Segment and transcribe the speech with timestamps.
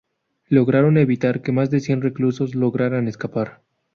[0.47, 3.61] Lograron evitar que más de cien reclusos lograran escapar.